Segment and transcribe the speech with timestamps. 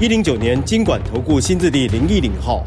[0.00, 2.66] 一零九年金管投顾新字第零一零号。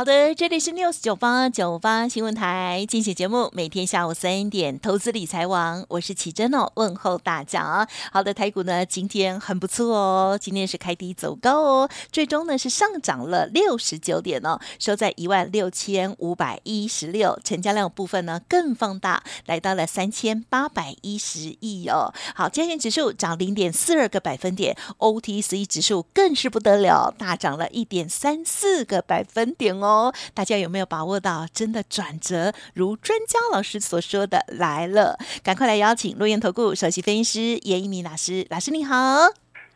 [0.00, 7.86] 好的，这里是 News 九八九八新闻台，进行节目，每天下午三点，投资理财王，我是奇珍哦，问候大家。
[8.10, 22.10] 好的，台股呢今天很不错哦，今天是开低走高哦，最终呢是上涨了六十九点哦，收在一万六千五百一十六，成交量部分呢更放大，来到了三千八百一十亿哦。
[22.34, 29.89] 好，加权指数涨零点四二个百分点，OTC 指数更是不得了，大涨了一点三四个百分点哦。
[29.90, 32.52] 哦，大家有没有把握到真的转折？
[32.74, 38.94] 如专家老师所说的来了，赶快来邀请陆源投顾首席分析师严一鸣老师，老师你好。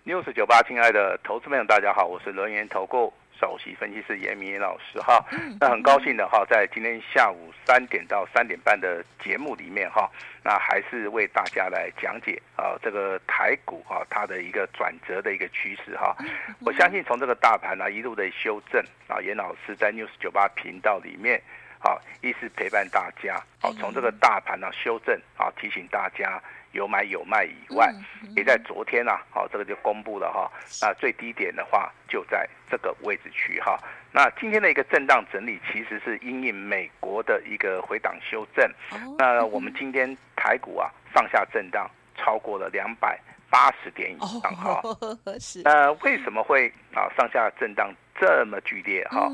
[0.04, 3.12] 六四九八，亲爱的投资朋友，大家好，我是轮源投顾。
[3.44, 5.22] 首席分析师严一民老师哈，
[5.60, 10.10] 那很高兴的哈，在今天下午三点到三点半的节目里面哈，
[10.42, 16.16] 那还是为大家来讲解啊这个台股哈它的一个转折的一个趋势哈。
[16.64, 21.38] 我相信从这个大盘啊一路的修正啊，严老师在 News 九八频道里面
[21.80, 26.42] 啊，一是陪伴大家，好从这个大盘啊修正啊提醒大家。
[26.74, 27.90] 有买有卖以外，
[28.36, 30.50] 也在昨天啊，好，这个就公布了哈，
[30.82, 33.78] 那最低点的话就在这个位置区哈。
[34.12, 38.70] 那今天的一个震荡整理，其实是因应美国的一个回档修正。
[39.18, 43.18] 那我们今天台股啊上下震荡超过了两百
[43.54, 44.82] 八十点以上哈。
[45.62, 47.94] 那为什么会啊上下震荡？
[48.16, 49.28] 这么剧烈哈，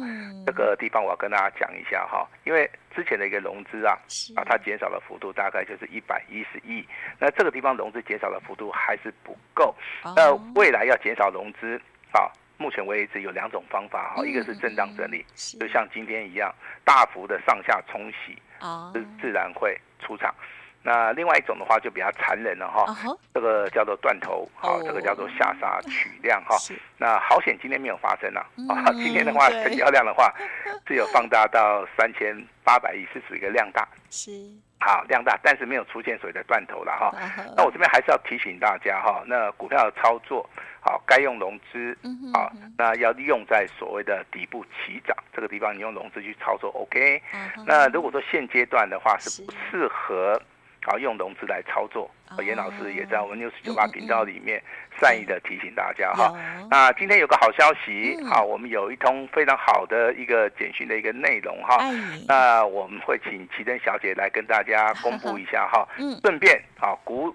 [0.47, 3.93] 这个地方我要跟大家讲一下哈，因为之前的一个融资啊，
[4.34, 6.83] 啊它减少的幅度大概就是一百一十亿，
[7.19, 9.75] 那这个地方融资减少的幅度还是不够，
[10.17, 11.78] 那未来要减少融资
[12.12, 15.23] 啊，目前为止有两种方法哈，一个是震荡整理，
[15.61, 16.50] 就像今天一样
[16.83, 18.34] 大幅的上下冲洗，
[18.94, 20.34] 自自然会出场。
[20.83, 23.19] 那另外一种的话就比较残忍了哈，uh huh.
[23.35, 24.87] 这个叫做断头，好，oh.
[24.87, 26.57] 这个叫做下杀取量哈。
[26.57, 30.33] 是那好险今天没有发生啊，啊、嗯，今天的话成交量的话
[30.89, 34.31] 是有放大到三千八百亿，是属于一个量大，是
[34.79, 37.12] 好量大，但是没有出现所谓的断头了哈。
[37.15, 37.55] Uh huh.
[37.59, 40.49] 那我这边还是要提醒大家哈，那股票的操作
[40.81, 41.95] 好，该用融资
[42.33, 47.23] 啊，那要用在所谓的底部起涨这个地方，你用融资去操作 OK。
[47.33, 47.65] Uh.
[47.67, 50.41] 那如果说现阶段的话是不适合。
[50.83, 52.11] 好，用融资来操作，
[52.43, 54.63] 严老师也在我们 News 九八频道里面
[54.99, 56.35] 善意的提醒大家哈。
[56.71, 61.79] 那今天有个好消息，好，我们有一通非常好的一个简讯的一个内容哈。
[62.27, 65.87] 那我们会请奇珍小姐来跟大家公布一下哈。
[66.23, 67.35] 顺便好鼓。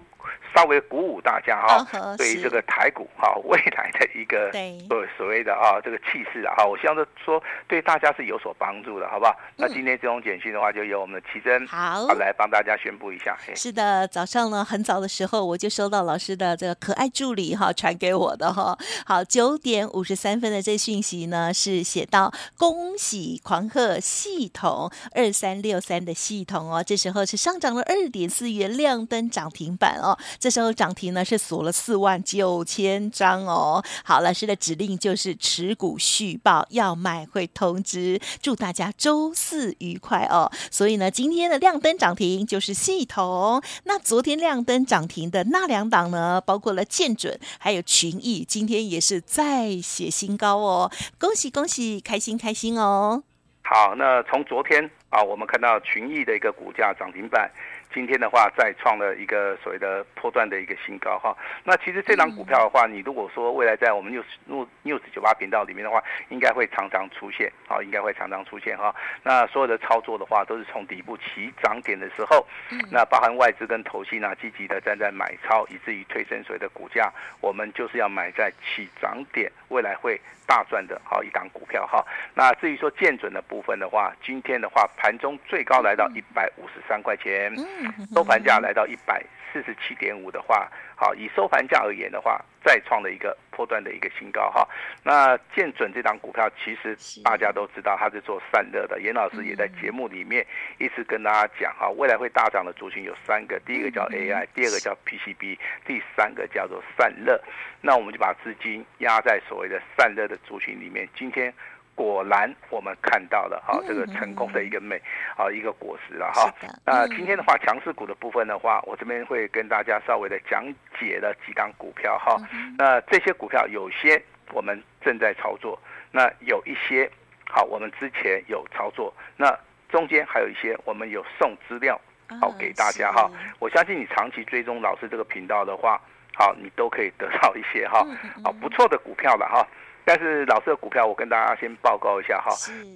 [0.54, 4.50] 稍微鼓舞大家哈，对于这个台股哈 未来的一个
[4.88, 9.36] 所所谓的啊这个气势啊哈，我希望说对大家是有所帮助的，好不好？
[9.56, 13.36] 那今天这种简讯的话，就由我们的奇珍好来帮大家宣布一下。
[13.54, 18.76] 是的，早上呢很早的时候我就收到老师的这个可爱助理哈传给我的哈。
[19.04, 30.15] 好，九点五十三分的这讯息呢是写到恭喜狂贺系统二三六三的系统哦，这时候是上涨了二点四元，亮灯涨停板哦。
[30.38, 33.82] 这时候涨停呢是锁了四万九千张哦。
[34.04, 38.20] 好，老师的指令就是持股续报，要买会通知。
[38.40, 40.50] 祝大家周四愉快哦。
[40.70, 43.62] 所以呢，今天的亮灯涨停就是系统。
[43.84, 50.90] 那昨天亮灯涨停的那两档呢，包括了建准还有群益，今天也是再写新高哦。
[51.18, 53.22] 恭喜恭喜，开心开心哦。
[53.62, 57.50] 好，那从昨天啊，我们看到群益的一个股价涨停板。
[57.96, 61.34] 今天的话，再创了一个所谓的破断的一个新高哈。
[61.64, 68.94] 那其实这档股票的话，你如果说未来在我们 news news 九八频道里面的话，应该会常常出现，好，应该会常常出现哈。
[69.22, 72.46] 那所有的操作的话，都是从底部起涨点的时候，
[72.92, 77.10] 那包含外资跟投信啊，积极的站在买超，以至于推升所谓的股价，
[77.40, 82.04] 我们就是要买在起涨点，未来会大赚的好一档股票哈。
[82.34, 87.50] 那至于说建准的部分的话，今天的话盘中最高来到一百五十三块钱。
[88.14, 89.22] 收盘价来到一百
[89.52, 94.68] 四十七点五的话，好，以收盘价而言的话，再创了一个破断的一个新高哈。
[95.02, 100.46] 那建准这档股票，其实大家都知道它是做散热的，严老师也在节目里面
[100.78, 107.40] 一直跟大家讲哈，未来会大涨的族群有三个，第一个叫 AI，第二个叫 PCB，第三个叫做散热。
[107.80, 111.52] 那我们就把资金压在所谓的散热的族群里面，今天。
[111.96, 115.00] 果然，我们看到了哈，这个成功的一个美
[115.34, 116.52] 啊一个果实了哈。
[116.84, 120.62] 那今天的话，强势股的部分的话，我这边会跟大家稍微的讲
[121.00, 122.36] 解了几档股票哈。
[122.76, 124.22] 那这些股票有些
[124.52, 125.76] 我们正在操作，
[126.12, 127.10] 那有一些
[127.48, 129.58] 好，我们之前有操作，那
[129.88, 131.98] 中间还有一些我们有送资料
[132.40, 133.30] 好给大家哈。
[133.58, 135.98] 我相信你长期追踪老师这个频道的话，
[136.34, 138.06] 好，你都可以得到一些哈，
[138.44, 139.66] 好不错的股票了哈。
[140.06, 142.54] 但是老师的股票，我跟大家先报告一下哈。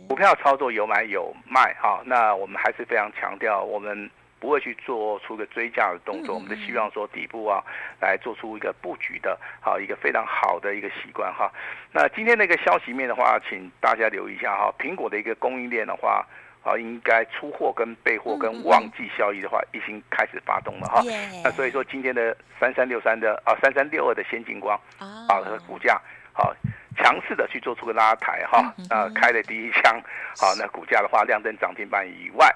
[0.08, 2.00] 股票操作有买有卖哈。
[2.06, 4.08] 那我们还是非常强调，我们
[4.38, 6.36] 不会去做出个追价的动作。
[6.36, 7.60] 我们是希望说底部啊，
[8.00, 11.50] 来做出一个布局的，好一个非常好的一个习惯哈。
[11.90, 14.72] 那今天那个消息面的话，请大家留意一下哈。
[14.78, 16.24] 苹果的一个供应链的话，
[16.62, 21.02] 啊，应该出货跟备货跟旺季效益的话，已经开始发动了哈。
[21.42, 26.00] 那所以说今天的三三六三的啊，三三六二的先进光啊，它的股价
[26.40, 26.56] 好。
[26.96, 29.98] 强势的去做出个拉抬哈，啊，开了第一枪，
[30.38, 32.52] 好，那股价的话亮灯涨停板以外，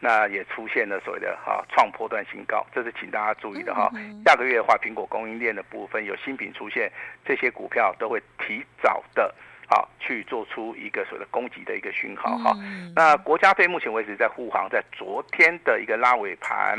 [0.00, 3.88] 那也出现了所谓的哈创波段新高，这是请大家注意的哈。
[4.24, 6.90] 下个月的话，苹果供应链的部分有新品出现，
[7.24, 9.32] 这些股票都会提早的。
[9.66, 12.54] 好，去做出一个所谓的攻击的一个讯号哈。
[12.94, 16.76] 那国家队目前为止在护航，在昨天的一个拉尾盘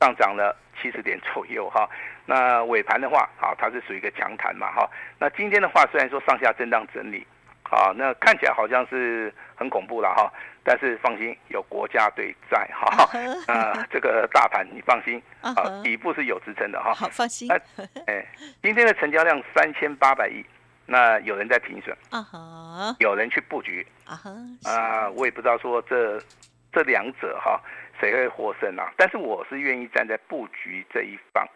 [0.00, 1.88] 上涨了七十点左右哈。
[2.26, 4.88] 那尾盘的话，好，它是属于一个强弹嘛哈。
[5.18, 7.26] 那今天的话，虽然说上下震荡整理，
[7.62, 10.30] 好，那看起来好像是很恐怖了哈。
[10.62, 13.08] 但是放心，有国家队在哈。
[13.46, 16.92] 呃，这个大盘你放心，啊，底部是有支撑的哈。
[16.92, 17.50] 好，放心。
[18.06, 18.26] 哎，
[18.62, 20.44] 今天的成交量三千八百亿。
[20.90, 22.96] 那有人在停损，uh huh.
[22.98, 24.66] 有人去布局，uh huh.
[24.66, 26.18] 啊，我也不知道说这
[26.72, 27.60] 这两者哈
[28.00, 28.90] 谁会获胜啊？
[28.96, 31.46] 但是我是愿意站在布局这一方，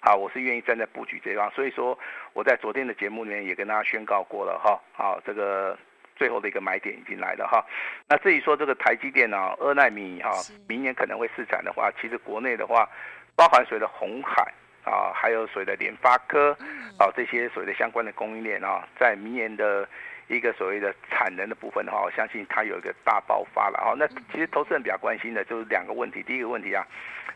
[0.00, 1.48] 啊，我是愿意站在布局这一方。
[1.52, 1.96] 所以说
[2.32, 5.78] 我在昨天的节目里面也跟大家宣告过了哈，好，这个
[6.16, 7.64] 最后的一个买点已经来了哈。
[8.08, 10.32] 那至于说这个台积电啊，二纳米哈，
[10.66, 12.88] 明年可能会试产的话，其实国内的话，
[13.36, 14.52] 包含谁的红海。
[14.84, 16.56] 啊，还有所谓的联发科，
[16.98, 19.88] 啊，这些所谓的相关的供应链啊，在明年的
[20.28, 23.94] 一个所谓的产能的部分的话，我相信它有一个大爆发了啊。
[23.98, 26.86] 那其实投资人比较关心的就是两个问题，第一个问题啊，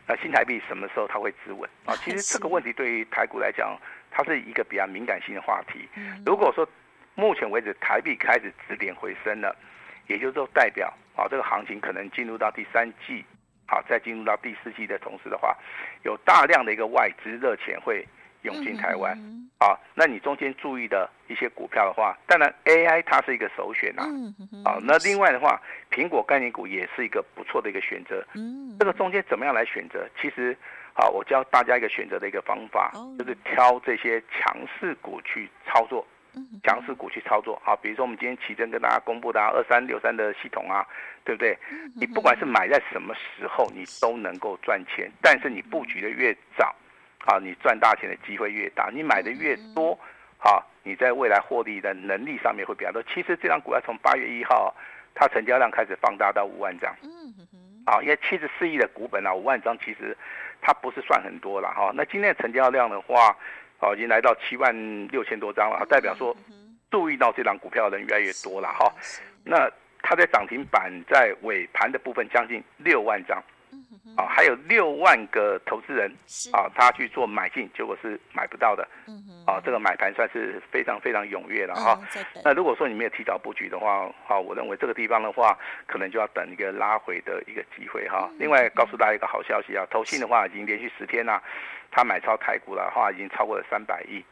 [0.07, 1.93] 那新台币什么时候它会止稳啊？
[1.97, 3.77] 其实这个问题对于台股来讲，
[4.09, 5.87] 它是一个比较敏感性的话题。
[6.25, 6.67] 如果说
[7.13, 9.55] 目前为止台币开始止点回升了，
[10.07, 13.23] 也就是说代表啊，这个行情可能进入到第三季。
[13.67, 15.57] 好，再进入到第四季的同时的话，
[16.03, 18.05] 有大量的一个外资热钱会
[18.43, 19.17] 涌进台湾。
[19.57, 24.03] 好，那你中间注意的一些股票的话，当然 AI 它是一个首选啊。
[24.63, 25.59] 好，那另外的话，
[25.89, 28.23] 苹果概念股也是一个不错的一个选择。
[28.33, 30.07] 嗯这个中间怎么样来选择？
[30.21, 30.55] 其实，
[30.93, 36.05] 好，我教大家一个选择的一个方法，就是挑这些强势股去操作。
[36.63, 40.85] 强势股去操作，好，比如说我们今天奇珍跟大家公布的二三六三的系统啊，
[41.23, 41.57] 对不对？
[41.95, 45.11] 你不管是买在什么时候，你都能够赚钱。
[45.21, 46.73] 但是你布局的越早，
[47.25, 48.89] 啊，你赚大钱的机会越大。
[48.93, 49.97] 你买的越多，
[50.37, 53.01] 好，你在未来获利的能力上面会比较多。
[53.03, 54.73] 其实这张股票从八月一号，
[55.13, 56.91] 它成交量开始放大到五万张，
[57.85, 60.17] 啊，因为七十四亿的股本啊，五万张其实
[60.61, 61.91] 它不是算很多了哈。
[61.93, 63.35] 那今天的成交量的话，
[63.85, 64.73] 哦，已经来到七万
[65.09, 66.35] 六千多张了，代表说
[66.89, 68.91] 注意到这档股票的人越来越多了哈。
[69.43, 69.69] 那
[70.01, 73.43] 它在涨停板在尾盘的部分将近六万张。
[74.15, 76.09] 啊，还有六万个投资人
[76.53, 78.87] 啊，他去做买进，结果是买不到的。
[79.07, 81.99] 嗯啊，这个买盘算是非常非常踊跃了哈。
[82.43, 88.29] 那如果说你没有提早布局的话，好，我认为这个地方的话，可能就要等一个拉回的一个机会哈。
[88.39, 91.41] 另外，告诉大家一个好消息啊，投信的话已经连续十天了，
[91.91, 94.23] 他买超台股的话已经超过了三百亿，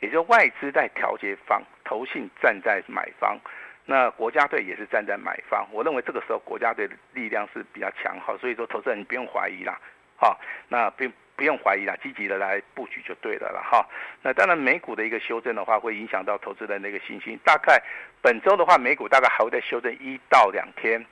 [0.00, 3.38] 也就是外资在调节方，投信站在买方。
[3.88, 9.80] 那国家队也是站在买方，我认为这个时候国家队的力量是比较强，哈，所以说投资人你不用怀疑啦，
[10.18, 10.36] 哈，
[10.68, 11.04] 那不
[11.36, 13.86] 不用怀疑啦，积极的来布局就对了了哈。
[14.22, 17.38] 那当然美股的一个修正的话，会影响到投资人的一个信心。
[17.44, 17.80] 大概
[18.20, 21.04] 本周的话，美股大概还会再修正一到两天，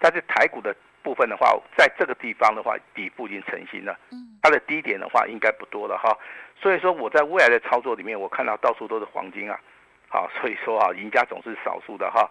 [0.00, 3.96] 但是台股的部分的话，在这个地方的话，底部已经成型了，
[4.42, 6.18] 它的低点的话应该不多了哈。
[6.60, 9.60] 所以说我在未来的操作里面，我看到到处都是黄金啊。
[10.08, 12.30] 好，所以说哈，赢家总是少数的哈。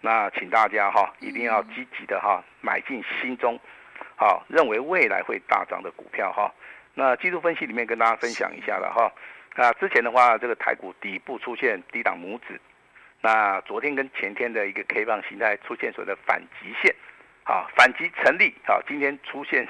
[0.00, 3.58] 那请大家哈，一定要积极的哈，买进心中
[4.16, 6.52] 好，认为未来会大涨的股票哈。
[6.94, 9.10] 那技术分析里面跟大家分享一下了哈。
[9.54, 12.60] 那之前的话，这个台股底部出现低档拇指，
[13.20, 16.94] 那昨天跟前天的一个 K 棒形态出现所谓的反击线，
[17.44, 19.66] 好，反击成立，好，今天出现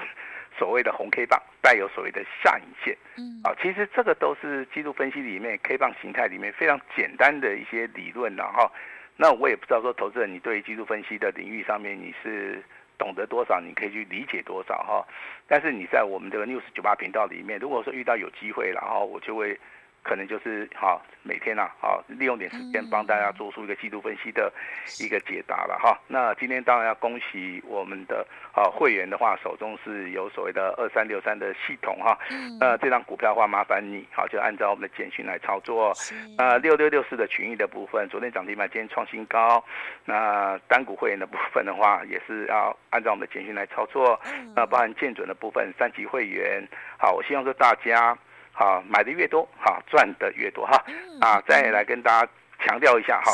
[0.57, 8.71] 所谓的红 K 棒，带有所谓的下影线，嗯，啊，其实这个都是技术分析里面 K 棒形态里面非常简单的一些理论了哈。
[9.17, 12.63] 那我也不知道说，投资人你对于技术分析的领域上面你是
[12.97, 15.05] 懂得多少，你可以去理解多少哈。
[15.47, 19.59] 但是你在我们这个 News 九八频道里面，如果说遇到有机会，然后我就会。
[20.03, 24.51] 可能就是哈，每天呐、啊，好利用点时间帮大家做出一个季度分析的
[24.99, 25.97] 一个解答了哈。
[26.07, 32.17] 那今天当然要恭喜我们的啊会员的话，手中是有所谓的二三六三的系统哈。
[32.59, 35.93] 那这张股票的话，麻烦你好就按照我们的简讯来操作。
[36.37, 39.63] 呃，六六六四的群益的部分，昨天涨停板，今天创新高。
[40.03, 44.19] 那单股会员的部分的话，也是要按照我们的简讯来操作。
[44.53, 46.61] 那包含建准的部分，三级会员，
[46.97, 48.17] 好，我希望说大家。
[48.53, 50.81] 好，买的越多，好赚的越多哈。
[51.19, 52.31] 啊，再来跟大家
[52.63, 53.31] 强调一下哈，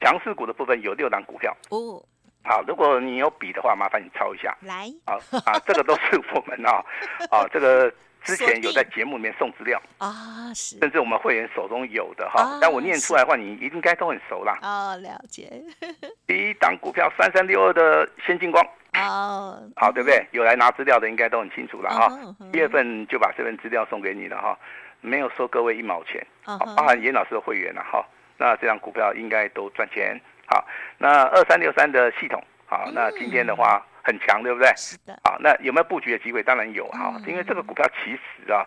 [0.00, 1.54] 强势股的部分有六档股票。
[1.68, 2.02] 哦，
[2.42, 4.56] 好，如果你有笔的话，麻烦你抄一下。
[4.62, 5.14] 来，啊
[5.44, 6.82] 啊，这个都是我们啊，
[7.30, 7.92] 啊，这个
[8.24, 14.58] 之前有在节目里面送资料啊，是，甚至我们会员手中有的哈，但我念出来的话，你应该都很熟啦。
[14.62, 15.52] 哦，了解。
[16.26, 18.66] 第一档股票三三六二的先进光。
[18.94, 20.26] 哦，好，对不对？
[20.32, 22.08] 有来拿资料的应该都很清楚了哈。
[22.52, 24.58] 一月份就把这份资料送给你了哈，
[25.00, 28.04] 没有收各位一毛钱，好，包含严老师的会员了哈。
[28.36, 30.20] 那这张股票应该都赚钱。
[30.46, 30.66] 好，
[30.98, 34.70] 那二三六三的系统，好，那今天的话很强，对不对？
[34.76, 35.18] 是的。
[35.24, 36.42] 好，那有没有布局的机会？
[36.42, 38.66] 当然有哈，因为这个股票其实啊，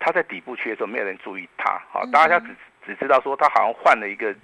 [0.00, 2.48] 它在底部区的时候没有人注意它，好，大家只
[2.84, 4.34] 只知道说它好像换了一个。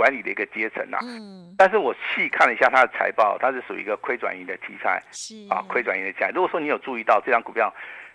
[0.00, 5.34] 管理的一个阶层呐、啊，嗯，但是我细看了一下它的财报，它是属于一个亏转盈的题材，是。
[5.50, 6.30] 啊，亏转盈的题材。
[6.30, 7.70] 如果说你有注意到这张股票，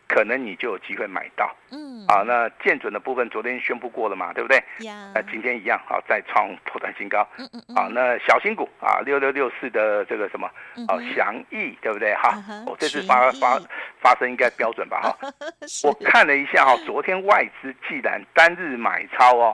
[0.07, 4.63] 可能你就有机会买到，嗯，啊，那建准的部分昨天宣布过了嘛，对不对？
[4.85, 10.47] 呀，那今天一样，好，再创破断新高，嗯嗯，啊，那小新股啊，六六六四的这个什么，
[10.87, 12.13] 啊，祥益，对不对？
[12.15, 13.59] 哈，我这次发发
[13.99, 15.01] 发生应该标准吧？
[15.01, 15.17] 哈，
[15.83, 19.53] 我看了一下哈，昨天外资既然单日买超哦，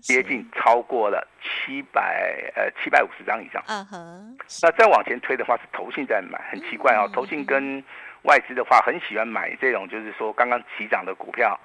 [0.00, 7.82] 接近超过了七百呃七百五十张以上，嗯哼，那再往前推的话是投信在买，很奇怪哦，投信跟
[8.22, 11.58] 外资的话很喜欢买这种，就是说刚刚起涨的股票，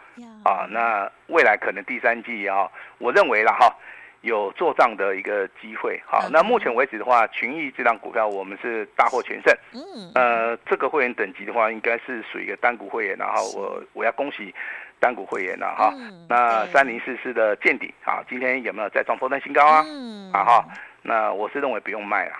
[0.43, 3.75] 啊，那未来可能第三季啊，我认为了哈，
[4.21, 6.01] 有做账的一个机会。
[6.07, 9.53] 哈，那目前为止的话，群益这档股票我们是大获全胜。
[9.73, 14.55] 嗯，呃，这个会员等级的话，应该是属于一个单股会员，然后我我要恭喜
[14.99, 15.93] 单股会员了哈。
[16.29, 19.83] 那三零四四的见底啊，今天有没有再创波段新高啊？
[19.85, 20.65] 嗯，啊哈。
[21.07, 22.35] 那我是认为不用卖了，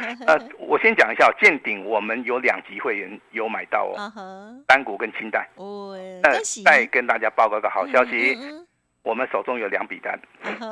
[0.26, 5.48] 呃，我先讲一下见顶，我们有两级会员有买到哦，单股跟清代，
[6.22, 8.36] 那再跟大家报告个好消息。
[9.02, 10.18] 我们手中有两笔单，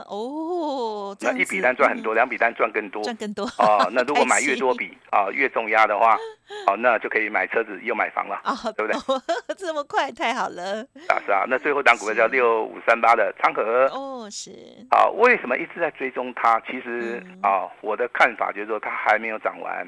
[0.09, 3.45] 哦，那一笔单赚很多，两笔单赚更多，赚更多。
[3.59, 3.89] 哦。
[3.93, 6.19] 那如果买 越多笔啊，越重压的话，
[6.67, 8.41] 哦，那就可以买车子又买房了，
[8.77, 8.99] 对不对？
[9.57, 10.83] 这么快，太好了。
[11.09, 11.45] 啊，是啊。
[11.49, 14.51] 那最后档股票叫六五三八的昌河，哦，是。
[14.91, 16.61] 啊，为什么一直在追踪它？
[16.67, 19.87] 其实啊，我的看法就是说它还没有涨完，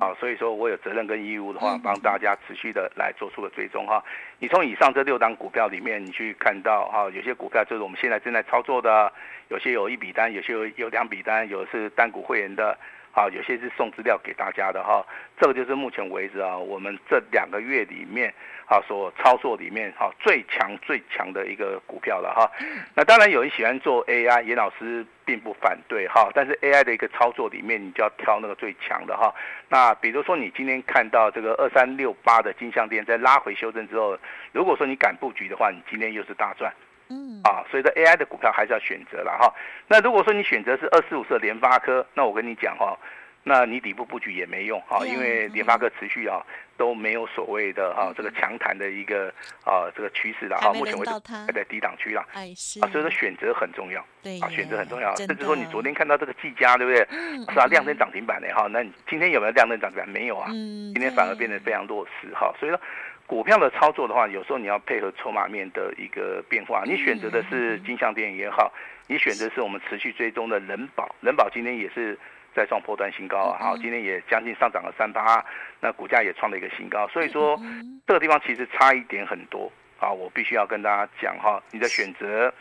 [0.00, 4.02] 啊，所以说我有责任跟义务的话，帮大家持续的来做出个追踪哈。
[4.38, 7.56] 你从以上这六档股票里面，你去看到哈，有些股票。
[7.66, 9.12] 就是我们现在正在操作的，
[9.48, 12.78] 有些有一笔单，有些有有两笔单，有的是单股会员的，
[13.16, 15.02] 好，有些是送资料给大家的哈。
[15.40, 18.28] 这个就是目前为止啊，我们这两个月里面
[18.66, 22.46] 啊所操作里面哈最强最强的一个股票了哈。
[22.94, 29.34] 那当然有人喜欢做 AI，严老师并不反对哈，但是 AI 的一个操作里面，你就要挑那个最强的哈。
[29.70, 34.18] 那比如说你今天看到这个二三六八的金像电在拉回修正之后，
[34.52, 36.70] 如果说你敢布局的话，你今天又是大赚。
[37.08, 39.52] 嗯啊，所以说 AI 的股票还是要选择了哈。
[39.86, 42.98] 那如果说你选择是二四五四的联发科，那我跟你讲哈，
[43.44, 46.44] 那你底部布局也没用哈，因为联发科持续啊
[46.76, 49.32] 都没有所谓的哈这个强弹的一个
[49.64, 50.72] 啊这个趋势了哈。
[50.72, 51.12] 目前为止
[51.46, 55.14] 还在低档区了，哎是啊，所以说选择很重要，对啊，选择很重要。
[55.14, 57.06] 甚至说你昨天看到这个技嘉对不对？
[57.54, 58.66] 是啊，亮灯涨停板的哈。
[58.72, 60.08] 那你今天有没有亮灯涨停板？
[60.08, 62.52] 没有啊，今天反而变得非常弱势哈。
[62.58, 62.80] 所以说。
[63.26, 66.84] 股票的操作的话，有时候你要配合筹码面的一个变化。
[66.86, 68.72] 你选择的是金像电也好，
[69.08, 72.16] 你选择是我们持续追踪的人保，人保今天也是
[72.54, 75.44] 在创破断新高啊，好，今天也将近上涨了三八，
[75.80, 77.08] 那股价也创了一个新高。
[77.08, 77.60] 所以说
[78.06, 82.52] 这个地方其实差一点很多啊，我必须要跟大家讲哈，你的选择，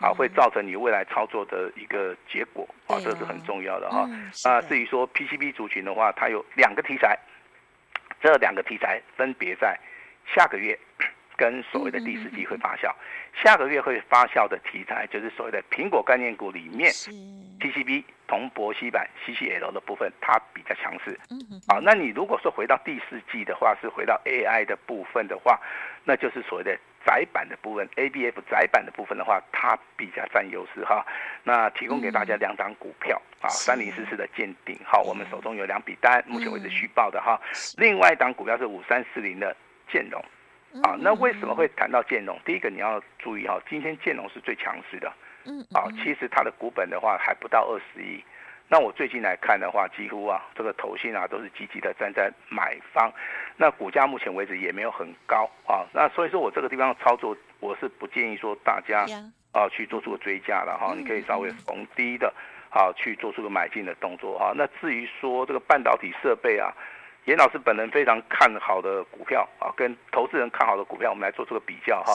[0.00, 4.08] 啊，会造成你未来操作的一个结果啊，这是很重要的哈。
[4.42, 7.18] 那至于说 PCB 族群的话，它有两个题材。
[8.22, 9.78] 这两个题材分别在
[10.26, 10.78] 下个月
[11.36, 12.92] 跟所谓的第四季会发酵。
[13.42, 16.92] 下个月会发酵的题材就是所谓的苹果概念股里面
[17.58, 21.18] ，PCB 铜箔锡板 CCL 的部分，它比较强势。
[21.66, 25.60] 好，那你如果说回到第四季的话，是回到 AI 的部分的话，
[26.04, 31.04] 那就是所谓的窄板的部分，ABF 窄板的部分的话，它比较占优势哈。
[31.42, 37.40] 那提供给大家两档股票啊，三零四四的健鼎，哈，我们手中有两笔单，目前为止续报的哈。
[37.78, 39.54] 另外一档股票是五三四零的
[39.90, 40.24] 建融。
[40.82, 42.36] 啊，那为什么会谈到建融？
[42.44, 45.12] 第一个你要注意哈，今天建融是最强势的，
[45.44, 48.20] 嗯，啊，其实它的股本的话还不到二十亿。
[48.68, 53.08] 那我最近来看的话，几乎啊这个投信啊都是积极的站在买方。
[53.56, 59.06] 那股价目前为止也没有很高啊，那所以说我这个地方操作，我是不建议说大家
[59.52, 62.34] 啊去做出个追加的哈，你可以稍微逢低的
[62.70, 64.52] 啊去做出个买进的动作哈。
[64.56, 66.74] 那至于说这个半导体设备啊。
[67.26, 72.12] 严老师本人非常看好的股票啊，跟投资人看好的股票，我们来做出个比较哈。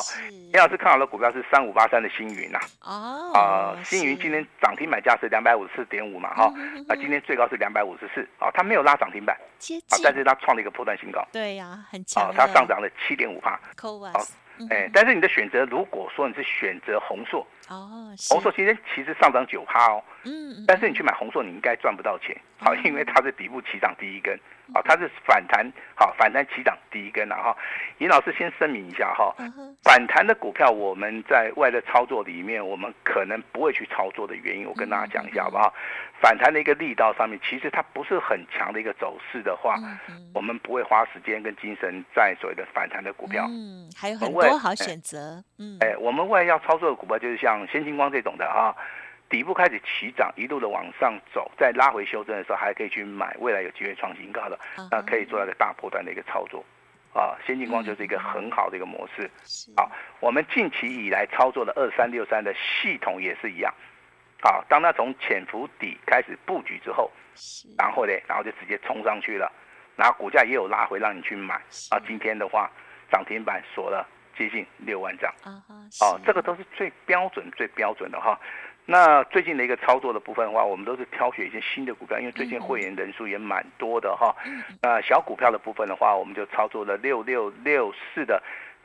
[0.53, 2.59] 严老师看好的股票是三五八三的星云呐。
[2.81, 3.31] 哦。
[3.33, 6.53] 啊，星云今天涨停板价是两百五十四点五嘛哈，
[6.87, 11.25] 啊，今天最高是两百五十四啊，它没有拉涨停板，啊，但是它创了一个波段新高。
[11.31, 12.23] 对呀，很强。
[12.25, 13.59] 啊，它上涨了七点五帕。
[14.13, 14.19] 好。
[14.69, 24.38] 哎，但是你的选择，如果说你是选择红硕，哦，红硕今天其实上涨九趴哦，嗯，但是你去买红硕，你应该赚不到钱，好，因为它是底部起涨第一根，
[24.73, 27.55] 好，它是反弹，好，反弹起涨第一根了哈。
[27.99, 29.33] 尹老师先声明一下哈，
[29.83, 35.71] 反弹的股票我们在外的操作里面，我们可能不会去操作的原因，我跟大家讲一下好不好？
[36.21, 39.75] 反弹的一个力道上面，其实它不是很强的一个走势的话，
[40.33, 43.45] 我们不会花时间跟精神在所谓的反弹的股票。
[43.47, 45.41] 嗯，还有很多好选择。
[45.59, 48.75] 嗯，哎，我们未来要操作的股票就是像先进光这种的啊，
[49.29, 54.59] 底部开始起涨，一路的往上走，再拉回修正的时候，还可以去买未来有机会创新高的，
[54.91, 56.63] 那可以做一个大波段的一个操作。
[57.11, 59.27] 啊，先进光就是一个很好的一个模式。
[59.75, 63.73] 好，我们近期以来操作的二三六三的系统也是一样。
[64.41, 67.11] 好，当它从潜伏底开始布局之后，
[67.79, 69.51] 然后呢，然后就直接冲上去了，
[69.95, 71.55] 然后股价也有拉回让你去买。
[71.89, 72.69] 啊，今天的话
[73.11, 74.07] 涨停板锁了
[74.39, 75.29] 接近六万张。
[75.43, 78.39] 哦，这个都是最标准、最标准的哈。
[78.86, 84.33] 那最近的一个操作的部分的话，我们都是挑选一些新的股票，因为最近会员人数也蛮多的哈。
[84.81, 88.42] 那小股票的部分的话，我们就操作了六六六四的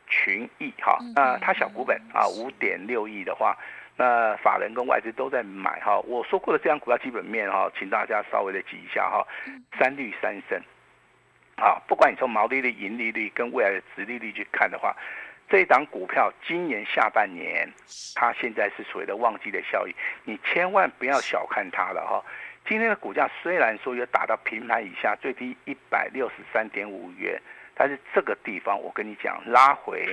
[0.08, 0.98] 群益哈。
[1.14, 3.56] 那它小股本啊，五点六亿的话。
[3.96, 9.24] 那法人跟外资都在买哈，我说过的这张股票基本面哈，请大家稍微的记一下哈，
[9.78, 10.60] 三率三升，
[11.56, 14.96] 啊，不管你从毛利率、盈利率跟未来的殖利率去看的话，
[15.48, 17.70] 这一档股票今年下半年，
[18.14, 22.24] 它现在是所谓的旺季的效益，你千万不要小看它了哈。
[22.66, 27.40] 今天的股价虽然说有打到平盘以下，最低一百六十三点五元。
[27.76, 30.06] 但是这个地方，我跟你讲，拉回，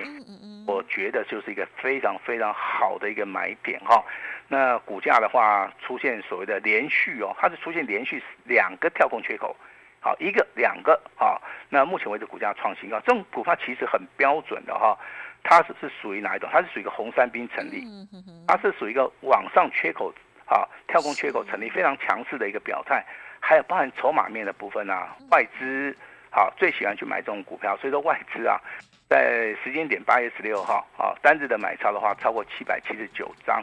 [0.66, 4.04] 我觉得就是一个非常非常好的一个买点哈。
[4.48, 9.56] 那股价的话，出现所谓的连续哦，它是出现连续两个跳空缺口，
[10.00, 11.40] 好，一个两个啊。
[11.70, 14.98] 那目前为止，股价创新高，这种股票其实很标准的哈。
[15.44, 16.50] 它是是属于哪一种？
[16.52, 17.84] 它是属于一个红三兵成立，
[18.48, 20.14] 它是属于一个往上缺口
[20.46, 23.06] 啊，跳空缺口成立非常强势的一个表态。
[23.40, 25.96] 还有包含筹码面的部分啊，外资。
[26.34, 28.58] 好，最喜欢去买这种股票，所以说外资啊，
[29.10, 33.62] 在时间点八月十六号，啊，单日的买超的话超过七百七十九张，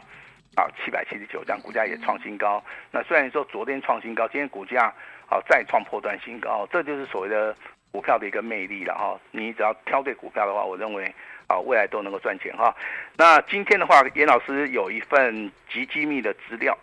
[0.55, 2.63] 啊，七百七十九张，股价也创新高。
[2.91, 4.93] 那虽然说昨天创新高，今天股价
[5.27, 7.55] 啊再创破断新高，这就是所谓的
[7.91, 9.19] 股票的一个魅力了哈。
[9.31, 11.11] 你只要挑对股票的话，我认为
[11.49, 12.73] 啊未来都能够赚钱哈。
[13.17, 16.77] 那今天的话，严老师有一份极机密的资料，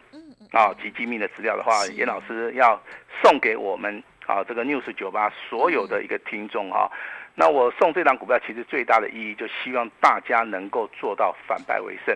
[0.53, 2.79] 啊，极机密的资料的话，严老师要
[3.23, 4.03] 送给我们。
[4.27, 6.91] 啊，这个 News 九八所有的一个听众哈，
[7.37, 12.13] 那我送这档股票，其实最大的意义就希望大家能够做到反败为胜，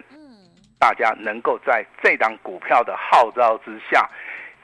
[0.77, 4.11] 大家能够在这档股票的号召之下，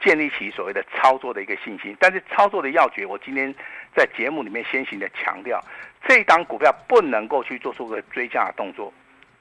[0.01, 1.95] 建立起所谓的操作的一个信心。
[2.01, 3.55] 但是操作的要诀，我今天
[3.97, 5.59] 在节目里面先行的强调，
[6.07, 8.93] 这档股票不能够去做出个追加的动作，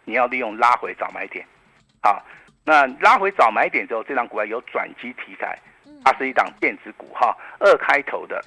[0.06, 1.44] 你要利用拉回找买点，
[2.02, 2.24] 好，
[2.64, 5.58] 那拉回找买点之后，这档股票有转机题材。
[6.04, 8.40] 它是一档电子股哈，二开头的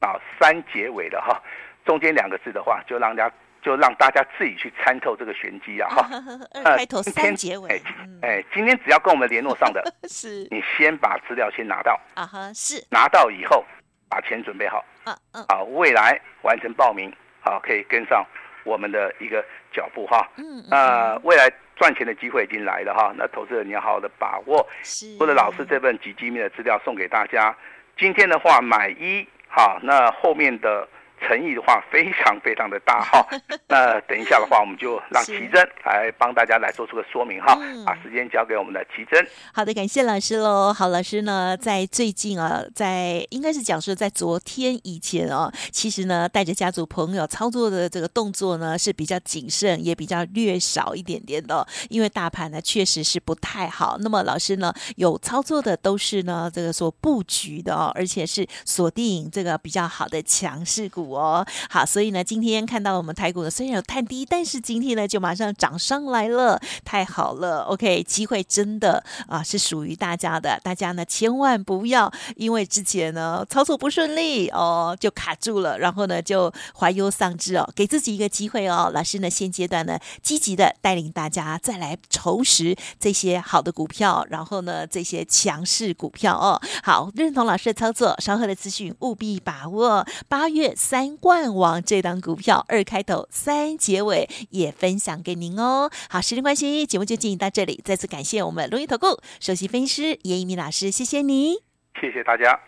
[0.00, 1.40] 啊，三结尾的哈，
[1.84, 6.08] 中间两个字的话，就让大家就让大家自己去参透这个玄机啊哈。
[6.54, 7.80] 二开头三结尾，
[8.20, 12.00] 哎，今天只要跟我们联络上的， 是，你先把资料先拿到。
[12.14, 13.64] 啊哈，是，拿到以后
[14.08, 18.24] 把钱准备好，嗯嗯，啊，未来完成报名，好，可以跟上
[18.64, 21.50] 我们的一个脚步哈，嗯，呃，未来。
[21.76, 24.64] 赚钱的机会已经来了哈，那投资人你要好好的把握。
[24.84, 27.52] 是，或者老师这份极机密的资料送给大家。
[27.98, 30.88] 今天的话买一好，那后面的
[31.26, 33.26] 诚意的话非常非常的大哈。
[33.68, 37.58] 那等一下的话，我们就让奇珍来帮大家来做出个说明哈。
[37.84, 39.26] 把时间交给我们的奇珍。
[39.52, 40.72] 好的，感谢老师喽。
[40.72, 53.96] 好，老师呢，在最近啊，在应该是讲说在昨天以前哦，其实呢，带着家族朋友操作的这个动作呢是比较谨慎，也比较略少一点点的，因为大盘呢确实是不太好。
[54.00, 61.46] 那么老师呢有操作的都是呢这个所布局的哦，而且是锁定这个比较好的强势股哦。
[61.68, 67.62] 好，所以呢今天看到我们台股呢虽然有探低，但是今天呢就马上涨上来了，太好了。
[67.62, 78.90] OK，机会真的啊是属于大家的，大家呢千万不要因为之前呢操作不顺利哦就卡住了，然后呢就怀忧丧志哦，给自己一个机会哦。
[78.94, 86.60] 老师呢现阶段呢积极的带领大家再来重拾这些好的股票，然后呢这些强势股票哦。
[86.82, 90.06] 好，认同老师的操作，稍后的资讯务必把握。
[90.28, 95.90] 八月三冠王这档股票二开头三结尾也分享给您哦。
[96.08, 101.54] 好，时间关系，节目就进行到这里，再次感谢我们龙运投顾首席分析师严一鸣老师，谢谢你，
[102.00, 102.58] 谢谢大家。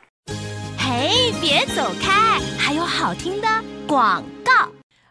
[0.78, 3.48] 嘿，别走开，还有好听的
[3.88, 4.35] 广告。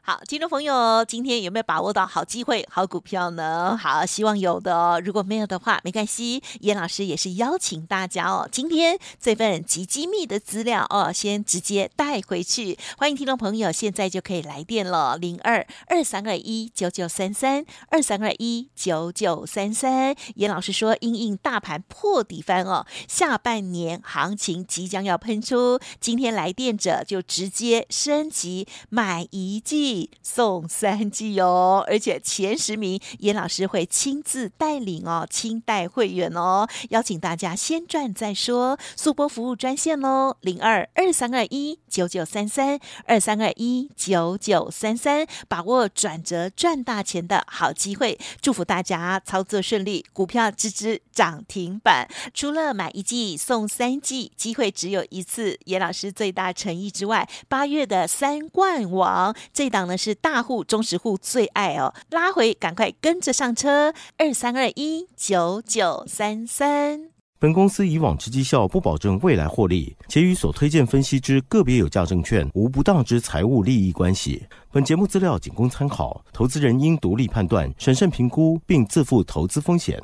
[0.08, 3.76] 好，听众朋友，今天有没有把握到好机会、好股票呢？
[3.76, 5.02] 好，希望有的哦。
[5.04, 6.44] 如果没有的话，没关系。
[6.60, 12.78] 严老师也是邀请大家哦，今天这份极机密的资料哦，先直接带回去。
[13.00, 20.16] 欢迎听众朋友，现在就可以来电了，零二二三二一九九三三二三二一九九三三。
[20.36, 29.95] 严老师说，因应大盘破底翻哦，下半年行情即将要喷出，今天来电者就直接升级买一季。
[30.22, 38.78] 送三季哦，而且前十名严老师会亲自带领哦，亲带会员哦，邀请大家先赚再说。
[38.96, 52.08] 速播服务专线喽，零二二三二一九九三三二三二一九九三三，把握转折赚大钱的好机会，祝福大家操作顺利，股票支支涨停板。
[52.34, 59.96] 除了买一季送三季，机会只有一次，严老师最大诚意之外，八月的三冠王这档档。
[59.96, 67.12] 呢是大户、中实户最爱哦，拉回赶快跟着上车，二三二一九九三三。
[67.38, 74.44] 本公司以往之绩效不保证未来获利，且与所推荐分析之个别有价证券无不当之财务利益关系。
[74.72, 80.02] 本节目资料仅供参考，投资人应独立判断、审慎评估，并自负投资风险。